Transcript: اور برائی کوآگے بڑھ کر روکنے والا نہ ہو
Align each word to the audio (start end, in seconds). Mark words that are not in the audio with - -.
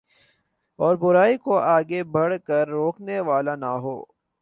اور 0.79 0.93
برائی 1.01 1.35
کوآگے 1.45 2.01
بڑھ 2.13 2.35
کر 2.47 2.63
روکنے 2.75 3.17
والا 3.27 3.55
نہ 3.63 3.71
ہو 3.83 3.97